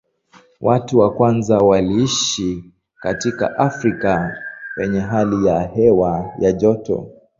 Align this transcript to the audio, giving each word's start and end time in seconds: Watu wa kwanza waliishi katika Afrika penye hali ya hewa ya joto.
Watu 0.61 0.99
wa 0.99 1.13
kwanza 1.13 1.57
waliishi 1.57 2.63
katika 2.99 3.57
Afrika 3.57 4.37
penye 4.75 4.99
hali 4.99 5.45
ya 5.47 5.59
hewa 5.61 6.33
ya 6.39 6.51
joto. 6.51 7.09